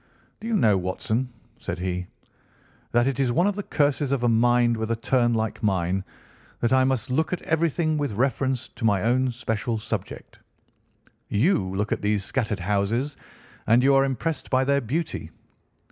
"Do 0.39 0.47
you 0.47 0.55
know, 0.55 0.79
Watson," 0.79 1.29
said 1.59 1.77
he, 1.77 2.07
"that 2.91 3.05
it 3.05 3.19
is 3.19 3.31
one 3.31 3.45
of 3.45 3.55
the 3.55 3.61
curses 3.61 4.11
of 4.11 4.23
a 4.23 4.27
mind 4.27 4.75
with 4.75 4.89
a 4.89 4.95
turn 4.95 5.35
like 5.35 5.61
mine 5.61 6.03
that 6.59 6.73
I 6.73 6.83
must 6.83 7.11
look 7.11 7.31
at 7.33 7.43
everything 7.43 7.99
with 7.99 8.13
reference 8.13 8.67
to 8.69 8.83
my 8.83 9.03
own 9.03 9.31
special 9.31 9.77
subject. 9.77 10.39
You 11.29 11.75
look 11.75 11.91
at 11.91 12.01
these 12.01 12.25
scattered 12.25 12.61
houses, 12.61 13.15
and 13.67 13.83
you 13.83 13.93
are 13.93 14.03
impressed 14.03 14.49
by 14.49 14.63
their 14.63 14.81
beauty. 14.81 15.29